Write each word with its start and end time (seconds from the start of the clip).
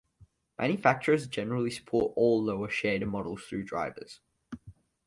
Manufacturers 0.57 1.27
generally 1.27 1.69
support 1.69 2.11
all 2.15 2.41
lower 2.43 2.67
shader 2.69 3.07
models 3.07 3.43
through 3.43 3.63
drivers. 3.65 4.19